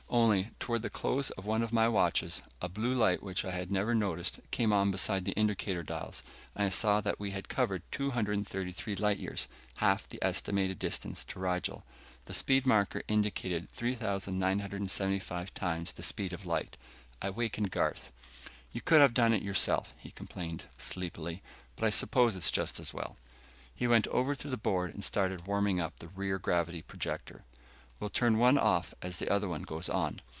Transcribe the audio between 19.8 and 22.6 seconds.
he complained, sleepily, "but I suppose it's